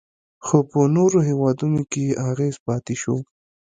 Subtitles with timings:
[0.45, 3.15] خو په نورو هیوادونو کې یې اغیز پاتې شو